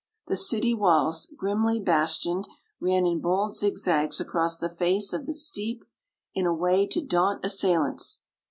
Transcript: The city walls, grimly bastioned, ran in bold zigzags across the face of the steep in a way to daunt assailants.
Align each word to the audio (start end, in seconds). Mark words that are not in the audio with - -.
The 0.25 0.35
city 0.35 0.73
walls, 0.73 1.31
grimly 1.37 1.79
bastioned, 1.79 2.47
ran 2.79 3.05
in 3.05 3.19
bold 3.21 3.55
zigzags 3.55 4.19
across 4.19 4.57
the 4.57 4.67
face 4.67 5.13
of 5.13 5.27
the 5.27 5.33
steep 5.35 5.85
in 6.33 6.47
a 6.47 6.53
way 6.55 6.87
to 6.87 7.03
daunt 7.05 7.45
assailants. 7.45 8.23